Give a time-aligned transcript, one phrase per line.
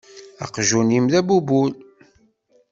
[0.43, 1.71] Aqjun-im d abubul.